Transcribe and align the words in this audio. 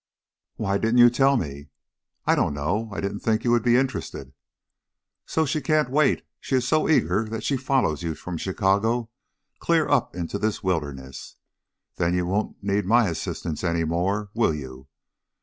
"Why 0.55 0.79
didn't 0.79 0.97
you 0.97 1.11
tell 1.11 1.37
me?" 1.37 1.69
"I 2.25 2.33
don't 2.33 2.55
know, 2.55 2.89
I 2.91 3.01
didn't 3.01 3.19
think 3.19 3.43
you 3.43 3.51
would 3.51 3.61
be 3.61 3.77
interested." 3.77 4.33
"So 5.27 5.45
she 5.45 5.61
can't 5.61 5.91
wait? 5.91 6.25
She 6.39 6.55
is 6.55 6.67
so 6.67 6.89
eager 6.89 7.25
that 7.25 7.43
she 7.43 7.55
follows 7.55 8.01
you 8.01 8.15
from 8.15 8.39
Chicago 8.39 9.11
clear 9.59 9.87
up 9.87 10.15
into 10.15 10.39
this 10.39 10.63
wilderness. 10.63 11.35
Then 11.97 12.15
you 12.15 12.25
won't 12.25 12.63
need 12.63 12.87
my 12.87 13.09
assistance 13.09 13.63
any 13.63 13.83
more, 13.83 14.31
will 14.33 14.55
you?" 14.55 14.87